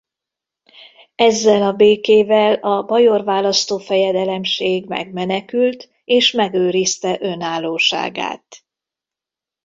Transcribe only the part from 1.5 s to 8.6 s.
a békével a Bajor Választófejedelemség megmenekült és megőrizte önállóságát.